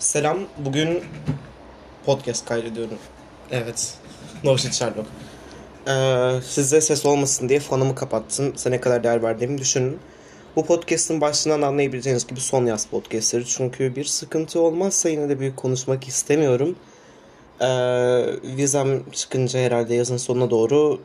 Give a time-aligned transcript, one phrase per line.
[0.00, 0.38] Selam.
[0.58, 1.04] Bugün
[2.06, 2.98] podcast kaydediyorum.
[3.50, 3.94] Evet.
[4.44, 5.08] No shit Sherlock.
[5.88, 8.52] Ee, size ses olmasın diye fanımı kapattım.
[8.56, 9.98] Size ne kadar değer verdiğimi düşünün.
[10.56, 13.44] Bu podcast'ın başından anlayabileceğiniz gibi son yaz podcastları.
[13.44, 16.76] Çünkü bir sıkıntı olmazsa yine de büyük konuşmak istemiyorum.
[17.60, 17.66] Ee,
[18.56, 21.00] vizem çıkınca herhalde yazın sonuna doğru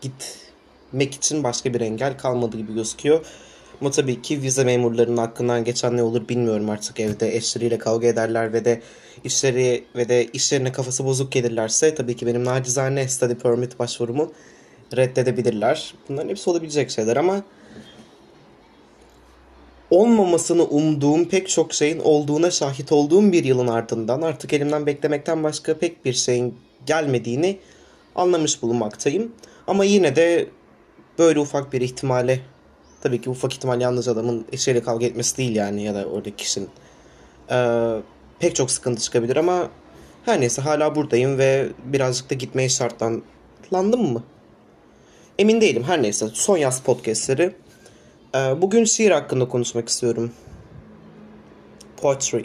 [0.00, 3.26] gitmek için başka bir engel kalmadı gibi gözüküyor.
[3.80, 8.52] Ama tabii ki vize memurlarının hakkından geçen ne olur bilmiyorum artık evde eşleriyle kavga ederler
[8.52, 8.82] ve de
[9.24, 14.32] işleri ve de işlerine kafası bozuk gelirlerse tabii ki benim nacizane study permit başvurumu
[14.96, 15.94] reddedebilirler.
[16.08, 17.42] Bunların hepsi olabilecek şeyler ama
[19.90, 25.78] olmamasını umduğum pek çok şeyin olduğuna şahit olduğum bir yılın ardından artık elimden beklemekten başka
[25.78, 26.54] pek bir şeyin
[26.86, 27.58] gelmediğini
[28.14, 29.32] anlamış bulunmaktayım.
[29.66, 30.46] Ama yine de
[31.18, 32.40] böyle ufak bir ihtimale
[33.04, 36.68] tabii ki ufak ihtimal yalnız adamın eşiyle kavga etmesi değil yani ya da oradaki kişinin
[37.50, 37.96] ee,
[38.38, 39.68] pek çok sıkıntı çıkabilir ama
[40.24, 44.22] her neyse hala buradayım ve birazcık da gitmeye şartlandım mı?
[45.38, 47.54] Emin değilim her neyse son yaz podcastleri.
[48.34, 50.32] Ee, bugün şiir hakkında konuşmak istiyorum.
[51.96, 52.44] Poetry.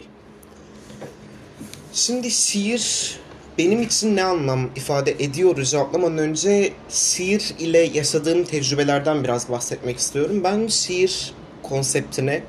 [1.92, 3.16] Şimdi şiir
[3.60, 10.40] benim için ne anlam ifade ediyor cevaplamadan önce şiir ile yaşadığım tecrübelerden biraz bahsetmek istiyorum.
[10.44, 12.42] Ben şiir konseptine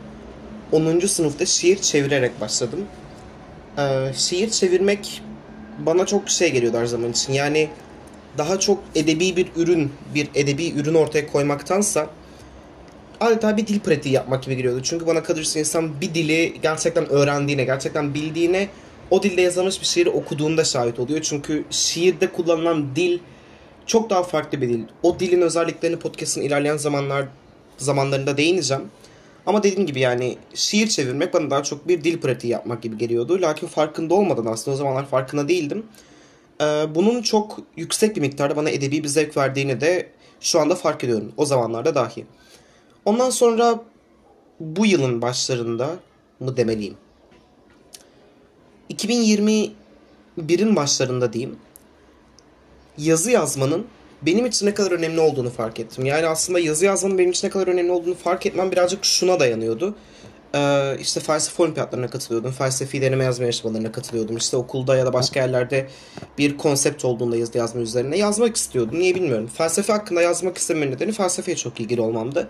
[0.72, 1.00] 10.
[1.00, 2.86] sınıfta şiir çevirerek başladım.
[3.78, 5.22] Ee, şiir çevirmek
[5.80, 7.34] bana çok şey geliyordu her zaman için.
[7.34, 7.70] Yani
[8.38, 12.10] daha çok edebi bir ürün, bir edebi ürün ortaya koymaktansa
[13.20, 14.80] adeta bir dil pratiği yapmak gibi geliyordu.
[14.84, 18.70] Çünkü bana kalırsa insan bir dili gerçekten öğrendiğine, gerçekten bildiğine
[19.12, 21.22] o dilde yazılmış bir şiiri okuduğunda şahit oluyor.
[21.22, 23.20] Çünkü şiirde kullanılan dil
[23.86, 24.84] çok daha farklı bir dil.
[25.04, 27.26] O dilin özelliklerini podcast'ın ilerleyen zamanlar
[27.78, 28.84] zamanlarında değineceğim.
[29.46, 33.42] Ama dediğim gibi yani şiir çevirmek bana daha çok bir dil pratiği yapmak gibi geliyordu.
[33.42, 35.86] Lakin farkında olmadan aslında o zamanlar farkında değildim.
[36.62, 40.10] Ee, bunun çok yüksek bir miktarda bana edebi bir zevk verdiğini de
[40.42, 41.32] şu anda fark ediyorum.
[41.38, 42.26] O zamanlarda dahi.
[43.06, 43.80] Ondan sonra
[44.60, 45.90] bu yılın başlarında
[46.40, 46.98] mı demeliyim?
[48.92, 51.56] 2021'in başlarında diyeyim.
[52.98, 53.86] Yazı yazmanın
[54.22, 56.06] benim için ne kadar önemli olduğunu fark ettim.
[56.06, 59.96] Yani aslında yazı yazmanın benim için ne kadar önemli olduğunu fark etmem birazcık şuna dayanıyordu.
[60.56, 62.52] Ee, işte felsefe olimpiyatlarına katılıyordum.
[62.52, 64.38] Felsefi deneme yazma yarışmalarına katılıyordum.
[64.38, 65.88] İşte okulda ya da başka yerlerde
[66.38, 69.00] bir konsept olduğunda yazı yazma üzerine yazmak istiyordum.
[69.00, 69.50] Niye bilmiyorum.
[69.58, 72.50] Felsefe hakkında yazmak istememin nedeni felsefeye çok ilgili olmamdı.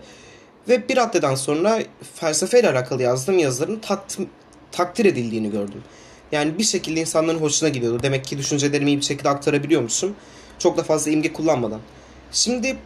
[0.68, 1.82] Ve bir raddeden sonra
[2.14, 4.18] felsefeyle alakalı yazdığım yazıların tat,
[4.72, 5.82] takdir edildiğini gördüm.
[6.32, 8.02] Yani bir şekilde insanların hoşuna gidiyordu.
[8.02, 10.14] Demek ki düşüncelerimi iyi bir şekilde aktarabiliyormuşum.
[10.58, 11.80] Çok da fazla imge kullanmadan.
[12.32, 12.76] Şimdi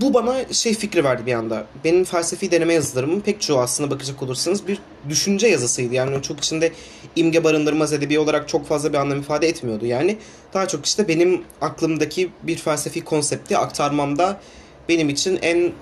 [0.00, 1.66] bu bana şey fikri verdi bir anda.
[1.84, 4.78] Benim felsefi deneme yazılarımın pek çoğu aslında bakacak olursanız bir
[5.08, 5.94] düşünce yazısıydı.
[5.94, 6.72] Yani çok içinde
[7.16, 9.86] imge barındırmaz edebi olarak çok fazla bir anlam ifade etmiyordu.
[9.86, 10.18] Yani
[10.54, 14.40] daha çok işte benim aklımdaki bir felsefi konsepti aktarmamda
[14.88, 15.72] benim için en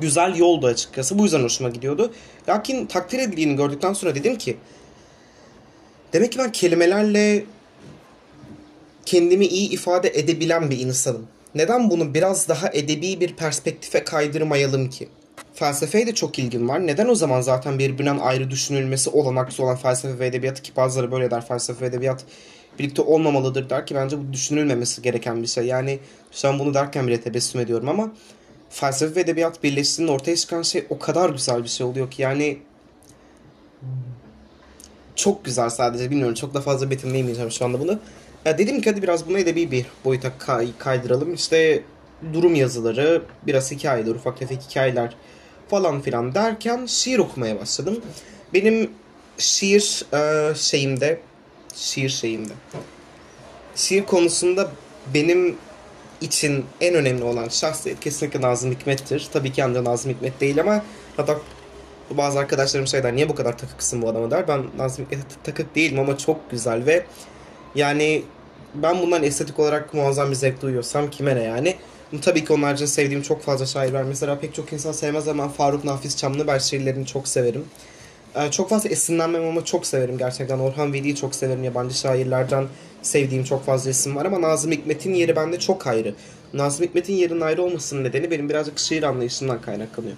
[0.00, 1.18] güzel yoldu açıkçası.
[1.18, 2.12] Bu yüzden hoşuma gidiyordu.
[2.48, 4.56] Lakin takdir edildiğini gördükten sonra dedim ki
[6.12, 7.44] Demek ki ben kelimelerle
[9.06, 11.26] kendimi iyi ifade edebilen bir insanım.
[11.54, 15.08] Neden bunu biraz daha edebi bir perspektife kaydırmayalım ki?
[15.54, 16.86] Felsefeye de çok ilgim var.
[16.86, 21.30] Neden o zaman zaten birbirinden ayrı düşünülmesi olanaksız olan felsefe ve edebiyatı ki bazıları böyle
[21.30, 22.24] der felsefe ve edebiyat
[22.78, 25.66] birlikte olmamalıdır der ki bence bu düşünülmemesi gereken bir şey.
[25.66, 25.98] Yani
[26.44, 28.12] an bunu derken bile tebessüm ediyorum ama
[28.70, 32.58] felsefe ve edebiyat birleştiğinde ortaya çıkan şey o kadar güzel bir şey oluyor ki yani
[35.16, 37.98] çok güzel sadece bilmiyorum çok da fazla betimleyemeyeceğim şu anda bunu.
[38.44, 41.34] Ya dedim ki hadi biraz bunu edebi bir boyuta kay kaydıralım.
[41.34, 41.82] İşte
[42.32, 45.16] durum yazıları, biraz hikayeler, ufak tefek hikayeler
[45.68, 48.00] falan filan derken şiir okumaya başladım.
[48.54, 48.90] Benim
[49.38, 51.20] şiir e, şeyimde,
[51.74, 52.52] şiir şeyimde,
[53.74, 54.70] şiir konusunda
[55.14, 55.56] benim
[56.20, 59.28] için en önemli olan şahsiyet kesinlikle Nazım Hikmet'tir.
[59.32, 60.82] Tabii ki ancak Nazım Hikmet değil ama
[61.16, 61.38] hatta
[62.10, 64.48] bazı arkadaşlarım şey niye bu kadar takıksın bu adama der.
[64.48, 65.06] Ben Nazım
[65.44, 67.04] takık değilim ama çok güzel ve
[67.74, 68.22] yani
[68.74, 71.76] ben bundan estetik olarak muazzam bir zevk duyuyorsam kime ne yani.
[72.22, 74.02] Tabii ki onlarca sevdiğim çok fazla şair var.
[74.02, 77.64] Mesela pek çok insan sevmez ama Faruk Nafiz Çamlıbel şiirlerini çok severim.
[78.34, 80.58] Ee, çok fazla esinlenmem ama çok severim gerçekten.
[80.58, 81.64] Orhan Veli'yi çok severim.
[81.64, 82.66] Yabancı şairlerden
[83.02, 86.14] sevdiğim çok fazla isim var ama Nazım Hikmet'in yeri bende çok ayrı.
[86.54, 90.16] Nazım Hikmet'in yerinin ayrı olmasının nedeni benim birazcık şiir anlayışından kaynaklanıyor.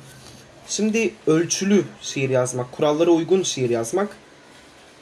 [0.68, 4.16] Şimdi ölçülü şiir yazmak, kurallara uygun şiir yazmak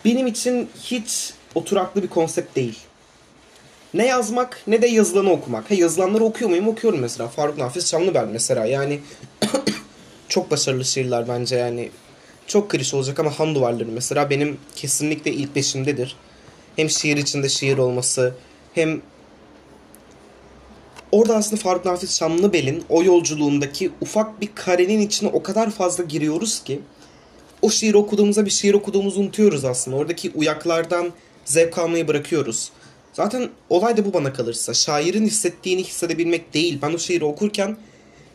[0.05, 2.79] benim için hiç oturaklı bir konsept değil.
[3.95, 5.71] Ne yazmak ne de yazılanı okumak.
[5.71, 6.69] Ha, yazılanları okuyor muyum?
[6.69, 7.29] Okuyorum mesela.
[7.29, 8.67] Faruk Nafiz Çamlıbel mesela.
[8.67, 9.01] Yani
[10.29, 11.91] çok başarılı şiirler bence yani.
[12.47, 16.17] çok klişe olacak ama Han duvarları mesela benim kesinlikle ilk beşimdedir.
[16.77, 18.35] Hem şiir içinde şiir olması
[18.75, 19.01] hem
[21.17, 26.65] orada aslında Faruk Nafiz Şamlıbel'in o yolculuğundaki ufak bir karenin içine o kadar fazla giriyoruz
[26.65, 26.81] ki
[27.63, 29.97] o şiir okuduğumuzda bir şiir okuduğumuzu unutuyoruz aslında.
[29.97, 31.13] Oradaki uyaklardan
[31.45, 32.71] zevk almayı bırakıyoruz.
[33.13, 34.75] Zaten olay da bu bana kalırsa.
[34.75, 36.79] Şairin hissettiğini hissedebilmek değil.
[36.83, 37.77] Ben o şiiri okurken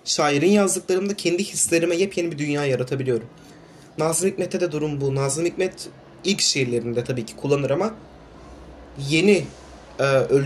[0.05, 3.27] şairin yazdıklarımda kendi hislerime yepyeni bir dünya yaratabiliyorum.
[3.97, 5.15] Nazım Hikmet'te de durum bu.
[5.15, 5.89] Nazım Hikmet
[6.23, 7.93] ilk şiirlerinde tabii ki kullanır ama
[9.09, 9.43] yeni
[9.99, 10.43] e, öl,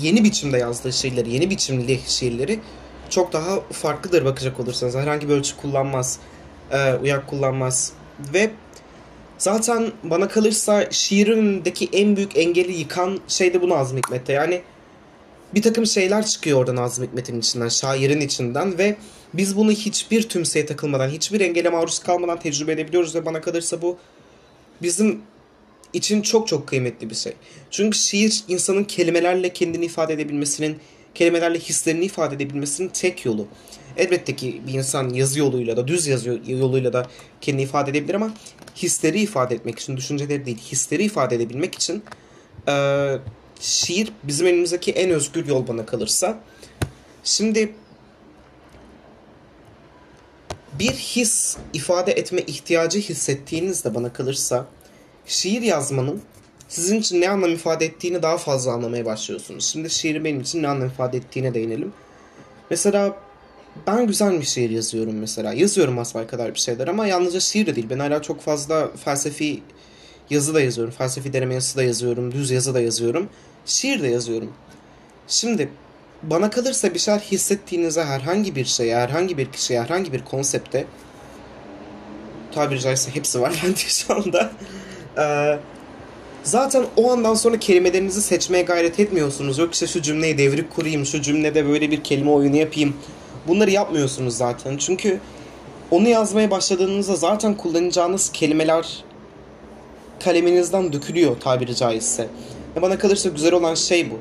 [0.00, 2.60] yeni biçimde yazdığı şiirleri, yeni biçimli şiirleri
[3.10, 4.94] çok daha farklıdır bakacak olursanız.
[4.94, 6.18] Herhangi bir ölçü kullanmaz,
[6.70, 7.92] e, uyak kullanmaz
[8.34, 8.50] ve
[9.38, 14.32] zaten bana kalırsa şiirindeki en büyük engeli yıkan şey de bu Nazım Hikmet'te.
[14.32, 14.62] Yani
[15.54, 18.96] bir takım şeyler çıkıyor orada Nazım Hikmet'in içinden, şairin içinden ve
[19.34, 23.98] biz bunu hiçbir tümseye takılmadan, hiçbir engele maruz kalmadan tecrübe edebiliyoruz ve bana kalırsa bu
[24.82, 25.22] bizim
[25.92, 27.32] için çok çok kıymetli bir şey.
[27.70, 30.78] Çünkü şiir insanın kelimelerle kendini ifade edebilmesinin,
[31.14, 33.46] kelimelerle hislerini ifade edebilmesinin tek yolu.
[33.96, 37.06] Elbette ki bir insan yazı yoluyla da düz yazı yoluyla da
[37.40, 38.34] kendini ifade edebilir ama
[38.76, 42.02] hisleri ifade etmek için, düşünceleri değil, hisleri ifade edebilmek için
[42.68, 42.74] e,
[43.60, 46.40] şiir bizim elimizdeki en özgür yol bana kalırsa.
[47.24, 47.74] Şimdi
[50.78, 54.66] bir his ifade etme ihtiyacı hissettiğinizde bana kalırsa
[55.26, 56.22] şiir yazmanın
[56.68, 59.64] sizin için ne anlam ifade ettiğini daha fazla anlamaya başlıyorsunuz.
[59.64, 61.92] Şimdi şiirin benim için ne anlam ifade ettiğine değinelim.
[62.70, 63.16] Mesela
[63.86, 65.52] ben güzel bir şiir yazıyorum mesela.
[65.52, 67.86] Yazıyorum asbel kadar bir şeyler ama yalnızca şiir de değil.
[67.90, 69.62] Ben hala çok fazla felsefi
[70.30, 70.94] yazı da yazıyorum.
[70.98, 72.32] Felsefi deneme yazısı da yazıyorum.
[72.32, 73.28] Düz yazı da yazıyorum.
[73.66, 74.52] Şiir de yazıyorum.
[75.28, 75.68] Şimdi
[76.22, 80.86] bana kalırsa bir şeyler hissettiğinizde herhangi bir şeye, herhangi bir kişiye, herhangi bir konsepte
[82.54, 84.52] tabiri caizse hepsi var bence şu anda.
[85.18, 85.58] Ee,
[86.42, 89.58] zaten o andan sonra kelimelerinizi seçmeye gayret etmiyorsunuz.
[89.58, 92.96] Yok işte şu cümleyi devrik kurayım, şu cümlede böyle bir kelime oyunu yapayım.
[93.48, 94.76] Bunları yapmıyorsunuz zaten.
[94.76, 95.20] Çünkü
[95.90, 99.04] onu yazmaya başladığınızda zaten kullanacağınız kelimeler
[100.24, 102.28] kaleminizden dökülüyor tabiri caizse.
[102.76, 104.18] Ve bana kalırsa güzel olan şey bu.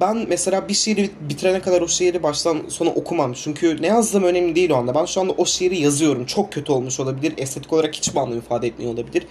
[0.00, 3.32] Ben mesela bir şiiri bitirene kadar o şiiri baştan sona okumam.
[3.32, 4.94] Çünkü ne yazdığım önemli değil o anda.
[4.94, 6.26] Ben şu anda o şiiri yazıyorum.
[6.26, 7.34] Çok kötü olmuş olabilir.
[7.36, 9.26] Estetik olarak hiçbir anlam ifade etmiyor olabilir.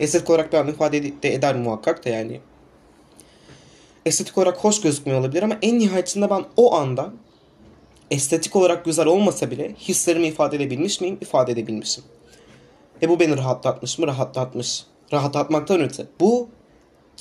[0.00, 2.40] Estetik olarak bir anlam ifade de eder muhakkak da yani.
[4.06, 7.12] Estetik olarak hoş gözükmüyor olabilir ama en nihayetinde ben o anda
[8.10, 11.18] estetik olarak güzel olmasa bile hislerimi ifade edebilmiş miyim?
[11.20, 12.04] İfade edebilmişim.
[13.02, 14.06] E bu beni rahatlatmış mı?
[14.06, 14.84] Rahatlatmış.
[15.12, 16.06] Rahatlatmaktan öte.
[16.20, 16.48] Bu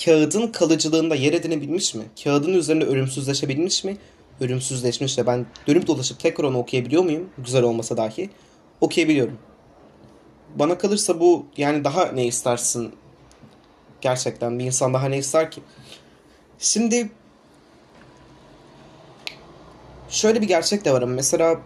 [0.05, 2.03] kağıdın kalıcılığında yer edinebilmiş mi?
[2.23, 3.97] Kağıdın üzerinde ölümsüzleşebilmiş mi?
[4.39, 7.29] Ölümsüzleşmiş de ben dönüp dolaşıp tekrar onu okuyabiliyor muyum?
[7.37, 8.29] Güzel olmasa dahi.
[8.81, 9.37] Okuyabiliyorum.
[10.55, 12.95] Bana kalırsa bu yani daha ne istersin?
[14.01, 15.61] Gerçekten bir insan daha ne ister ki?
[16.59, 17.11] Şimdi
[20.09, 21.59] şöyle bir gerçek de var ama mesela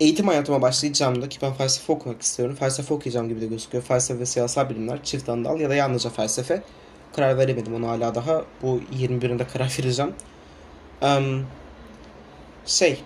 [0.00, 2.56] eğitim hayatıma başlayacağımda ki ben felsefe okumak istiyorum.
[2.56, 3.84] Felsefe okuyacağım gibi de gözüküyor.
[3.84, 6.62] Felsefe ve siyasal bilimler, çift andal ya da yalnızca felsefe.
[7.16, 8.44] Karar veremedim onu hala daha.
[8.62, 10.14] Bu 21'inde karar vereceğim.
[11.02, 11.46] Um,
[12.66, 13.02] şey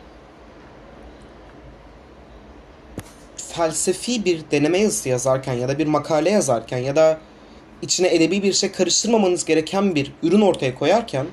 [3.60, 7.18] felsefi bir deneme yazısı yazarken ya da bir makale yazarken ya da
[7.82, 11.26] içine edebi bir şey karıştırmamanız gereken bir ürün ortaya koyarken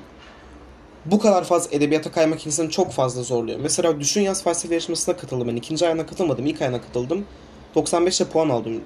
[1.04, 3.60] bu kadar fazla edebiyata kaymak insanı çok fazla zorluyor.
[3.60, 5.48] Mesela Düşün Yaz Felsefe Yarışması'na katıldım.
[5.48, 6.46] Ben ikinci ayına katılmadım.
[6.46, 7.24] ilk ayına katıldım.
[7.76, 8.80] 95'e puan aldım.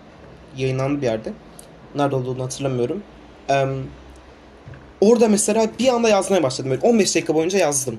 [0.56, 1.32] Yayınlandı bir yerde.
[1.94, 3.02] Nerede olduğunu hatırlamıyorum.
[3.50, 3.66] Ee,
[5.00, 6.70] orada mesela bir anda yazmaya başladım.
[6.70, 7.98] Böyle 15 dakika boyunca yazdım.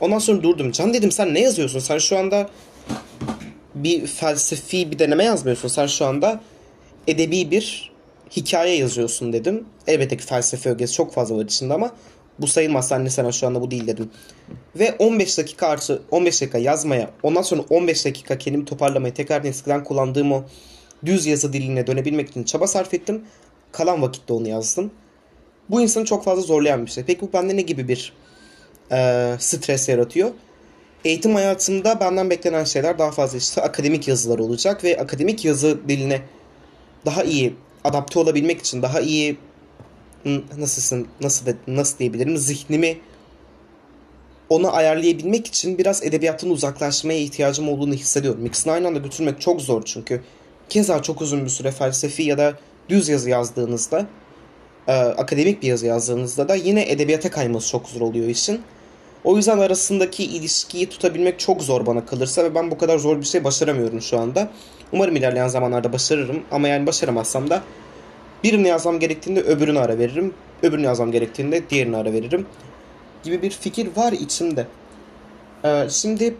[0.00, 0.72] Ondan sonra durdum.
[0.72, 1.78] Can dedim sen ne yazıyorsun?
[1.78, 2.48] Sen şu anda
[3.84, 5.68] bir felsefi bir deneme yazmıyorsun.
[5.68, 6.40] Sen şu anda
[7.06, 7.92] edebi bir
[8.36, 9.64] hikaye yazıyorsun dedim.
[9.86, 11.92] Elbette ki felsefe ögesi çok fazla var içinde ama
[12.38, 14.10] bu sayılmaz sen ne sana şu anda bu değil dedim.
[14.76, 19.84] Ve 15 dakika artı 15 dakika yazmaya ondan sonra 15 dakika kendimi toparlamaya tekrar eskiden
[19.84, 20.44] kullandığım o
[21.04, 23.24] düz yazı diline dönebilmek için çaba sarf ettim.
[23.72, 24.90] Kalan vakitte onu yazdım.
[25.70, 27.04] Bu insanı çok fazla zorlayan bir şey.
[27.04, 28.12] Peki bu bende ne gibi bir
[28.92, 30.30] e, stres yaratıyor?
[31.04, 36.22] Eğitim hayatımda benden beklenen şeyler daha fazla işte akademik yazılar olacak ve akademik yazı diline
[37.06, 37.54] daha iyi
[37.84, 39.36] adapte olabilmek için daha iyi
[40.56, 42.98] nasılsın nasıl de, nasıl diyebilirim zihnimi
[44.48, 48.46] onu ayarlayabilmek için biraz edebiyattan uzaklaşmaya ihtiyacım olduğunu hissediyorum.
[48.46, 50.22] İkisini aynı anda götürmek çok zor çünkü
[50.68, 52.54] keza çok uzun bir süre felsefi ya da
[52.88, 54.06] düz yazı yazdığınızda
[54.88, 58.60] e, akademik bir yazı yazdığınızda da yine edebiyata kayması çok zor oluyor işin.
[59.24, 63.26] O yüzden arasındaki ilişkiyi tutabilmek çok zor bana kalırsa ve ben bu kadar zor bir
[63.26, 64.50] şey başaramıyorum şu anda.
[64.92, 67.62] Umarım ilerleyen zamanlarda başarırım ama yani başaramazsam da
[68.44, 70.34] birini yazmam gerektiğinde öbürünü ara veririm.
[70.62, 72.46] Öbürünü yazmam gerektiğinde diğerini ara veririm.
[73.22, 74.66] Gibi bir fikir var içimde.
[75.64, 76.34] Ee, şimdi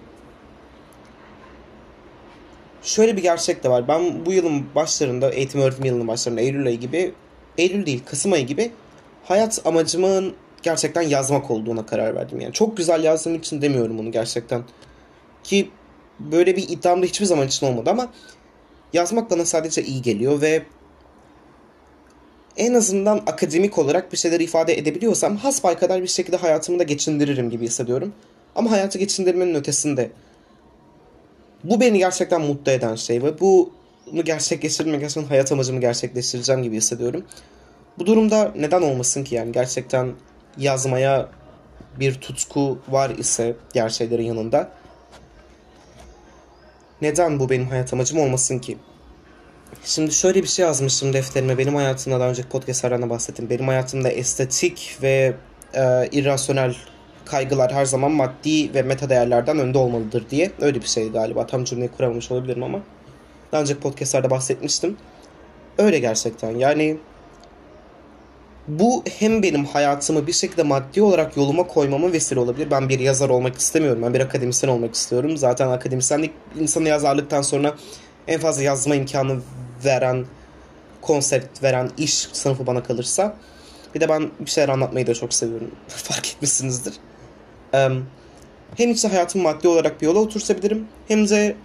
[2.82, 3.88] şöyle bir gerçek de var.
[3.88, 7.14] Ben bu yılın başlarında, eğitim öğretim yılının başlarında Eylül ayı gibi,
[7.58, 8.72] Eylül değil Kasım ayı gibi
[9.24, 12.40] hayat amacımın gerçekten yazmak olduğuna karar verdim.
[12.40, 14.62] Yani çok güzel yazdığım için demiyorum bunu gerçekten.
[15.44, 15.70] Ki
[16.20, 18.12] böyle bir iddiam da hiçbir zaman için olmadı ama
[18.92, 20.62] yazmak bana sadece iyi geliyor ve
[22.56, 27.50] en azından akademik olarak bir şeyler ifade edebiliyorsam hasbay kadar bir şekilde hayatımı da geçindiririm
[27.50, 28.12] gibi hissediyorum.
[28.56, 30.10] Ama hayatı geçindirmenin ötesinde
[31.64, 37.24] bu beni gerçekten mutlu eden şey ve bunu gerçekleştirmek gerçekten hayat amacımı gerçekleştireceğim gibi hissediyorum.
[37.98, 40.12] Bu durumda neden olmasın ki yani gerçekten
[40.58, 41.28] yazmaya
[42.00, 44.70] bir tutku var ise diğer şeylerin yanında
[47.02, 48.78] neden bu benim hayat amacım olmasın ki?
[49.84, 51.58] Şimdi şöyle bir şey yazmıştım defterime.
[51.58, 53.50] Benim hayatımda daha önceki podcastlardan bahsettim.
[53.50, 55.34] Benim hayatımda estetik ve
[55.74, 56.76] e, irrasyonel
[57.24, 60.50] kaygılar her zaman maddi ve meta değerlerden önde olmalıdır diye.
[60.60, 61.46] Öyle bir şey galiba.
[61.46, 62.80] Tam cümleyi kuramamış olabilirim ama.
[63.52, 64.96] Daha önceki podcastlarda bahsetmiştim.
[65.78, 66.50] Öyle gerçekten.
[66.50, 66.98] Yani
[68.68, 72.70] bu hem benim hayatımı bir şekilde maddi olarak yoluma koymama vesile olabilir.
[72.70, 74.02] Ben bir yazar olmak istemiyorum.
[74.02, 75.36] Ben bir akademisyen olmak istiyorum.
[75.36, 77.74] Zaten akademisyenlik insanı yazarlıktan sonra
[78.28, 79.40] en fazla yazma imkanı
[79.84, 80.24] veren,
[81.00, 83.36] konsept veren iş sınıfı bana kalırsa.
[83.94, 85.70] Bir de ben bir şeyler anlatmayı da çok seviyorum.
[85.88, 86.94] Fark etmişsinizdir.
[88.76, 91.56] Hem işte hayatımı maddi olarak bir yola otursabilirim hem de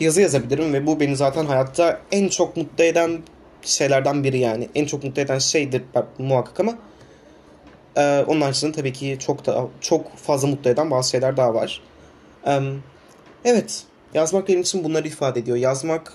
[0.00, 3.18] yazı yazabilirim ve bu beni zaten hayatta en çok mutlu eden
[3.64, 4.68] şeylerden biri yani.
[4.74, 5.82] En çok mutlu eden şeydir
[6.18, 6.78] muhakkak ama
[7.96, 11.80] ee, onun haricinde tabii ki çok da çok fazla mutlu eden bazı şeyler daha var.
[12.46, 12.60] Ee,
[13.44, 13.82] evet,
[14.14, 15.56] yazmak benim için bunları ifade ediyor.
[15.56, 16.12] Yazmak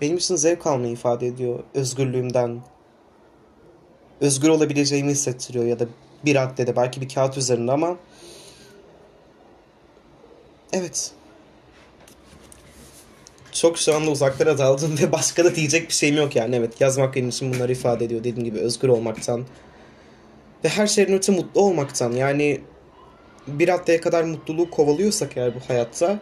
[0.00, 1.58] benim için zevk almayı ifade ediyor.
[1.74, 2.60] Özgürlüğümden,
[4.20, 5.86] özgür olabileceğimi hissettiriyor ya da
[6.24, 7.96] bir raddede belki bir kağıt üzerinde ama
[10.72, 11.12] evet
[13.52, 16.56] çok şu anda uzaklara daldım ve başka da diyecek bir şeyim yok yani.
[16.56, 18.24] Evet yazmak benim için bunları ifade ediyor.
[18.24, 19.44] Dediğim gibi özgür olmaktan
[20.64, 22.12] ve her şeyin öte mutlu olmaktan.
[22.12, 22.60] Yani
[23.46, 26.18] bir haftaya kadar mutluluğu kovalıyorsak eğer bu hayatta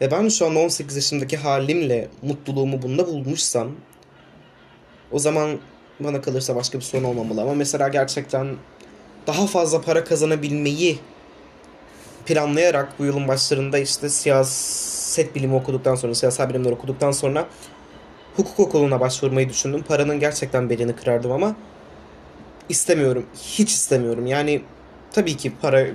[0.00, 3.68] ve ben şu an 18 yaşındaki halimle mutluluğumu bunda bulmuşsam
[5.10, 5.58] o zaman
[6.00, 7.42] bana kalırsa başka bir sorun olmamalı.
[7.42, 8.56] Ama mesela gerçekten
[9.26, 10.98] daha fazla para kazanabilmeyi
[12.26, 17.46] planlayarak bu yılın başlarında işte siyaset bilimi okuduktan sonra, siyasal bilimler okuduktan sonra
[18.36, 19.82] hukuk okuluna başvurmayı düşündüm.
[19.88, 21.56] Paranın gerçekten belini kırardım ama
[22.68, 23.26] istemiyorum.
[23.34, 24.26] Hiç istemiyorum.
[24.26, 24.62] Yani
[25.12, 25.86] tabii ki para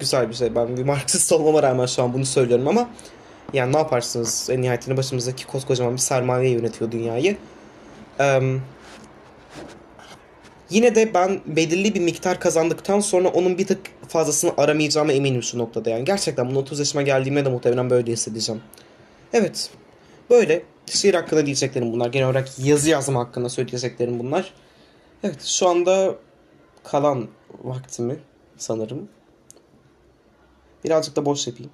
[0.00, 0.54] güzel bir şey.
[0.54, 2.88] Ben bir Marksist olmama rağmen şu an bunu söylüyorum ama
[3.52, 4.48] yani ne yaparsınız?
[4.50, 7.36] En nihayetinde başımızdaki koskocaman bir sermaye yönetiyor dünyayı.
[8.20, 8.40] Ee,
[10.70, 13.78] Yine de ben belirli bir miktar kazandıktan sonra onun bir tık
[14.08, 16.04] fazlasını aramayacağıma eminim şu noktada yani.
[16.04, 18.62] Gerçekten bunu 30 yaşıma geldiğimde de muhtemelen böyle hissedeceğim.
[19.32, 19.70] Evet.
[20.30, 20.62] Böyle.
[20.86, 22.08] Şiir hakkında diyeceklerim bunlar.
[22.08, 24.54] Genel olarak yazı yazma hakkında söyleyeceklerim bunlar.
[25.22, 26.14] Evet şu anda
[26.84, 27.28] kalan
[27.64, 28.16] vaktimi
[28.56, 29.08] sanırım.
[30.84, 31.72] Birazcık da boş yapayım.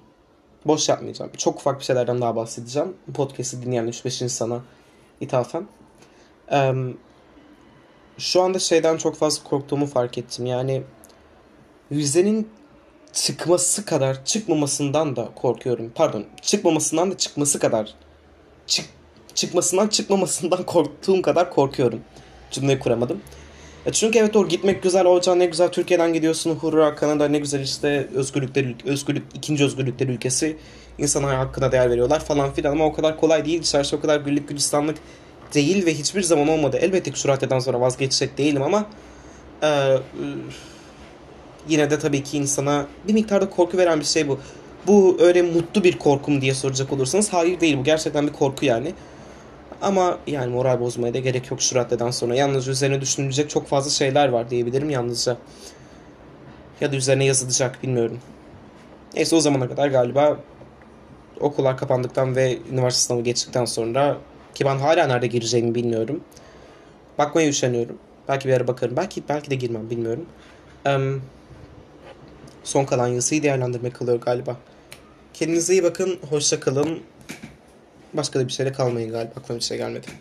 [0.65, 1.31] Boş yapmayacağım.
[1.37, 2.93] Çok ufak bir şeylerden daha bahsedeceğim.
[3.13, 4.61] Podcast'i dinleyen 3-5 insana
[5.21, 5.67] ithafen.
[6.51, 6.73] Ee,
[8.21, 10.45] şu anda şeyden çok fazla korktuğumu fark ettim.
[10.45, 10.83] Yani
[11.91, 12.49] vizenin
[13.13, 15.91] çıkması kadar çıkmamasından da korkuyorum.
[15.95, 17.95] Pardon çıkmamasından da çıkması kadar
[18.67, 18.85] çık,
[19.35, 22.01] çıkmasından çıkmamasından korktuğum kadar korkuyorum.
[22.51, 23.21] Cümleyi kuramadım.
[23.85, 27.59] E çünkü evet doğru gitmek güzel olacak ne güzel Türkiye'den gidiyorsun hurra Kanada ne güzel
[27.59, 30.57] işte özgürlükler özgürlük ikinci özgürlükler ülkesi
[30.97, 34.49] insana hakkına değer veriyorlar falan filan ama o kadar kolay değil dışarısı o kadar güllük
[34.49, 34.97] gülistanlık
[35.53, 36.77] değil ve hiçbir zaman olmadı.
[36.81, 38.85] Elbette ki şu raddeden sonra vazgeçecek değilim ama
[39.63, 39.97] e,
[41.69, 44.39] yine de tabii ki insana bir miktarda korku veren bir şey bu.
[44.87, 48.93] Bu öyle mutlu bir korkum diye soracak olursanız hayır değil bu gerçekten bir korku yani.
[49.81, 52.35] Ama yani moral bozmaya da gerek yok şu raddeden sonra.
[52.35, 55.37] Yalnız üzerine düşünülecek çok fazla şeyler var diyebilirim yalnızca.
[56.81, 58.19] Ya da üzerine yazılacak bilmiyorum.
[59.15, 60.37] Neyse o zamana kadar galiba
[61.39, 64.17] okullar kapandıktan ve üniversite sınavı geçtikten sonra
[64.55, 66.23] ki ben hala nerede gireceğimi bilmiyorum.
[67.17, 67.97] Bakmaya üşeniyorum.
[68.27, 68.95] Belki bir ara bakarım.
[68.95, 70.25] Belki belki de girmem bilmiyorum.
[70.85, 71.21] Um,
[72.63, 74.57] son kalan yazıyı değerlendirmek kalıyor galiba.
[75.33, 76.19] Kendinize iyi bakın.
[76.29, 76.99] Hoşça kalın.
[78.13, 79.31] Başka da bir şeyle kalmayın galiba.
[79.37, 80.07] Aklıma bir şey gelmedi.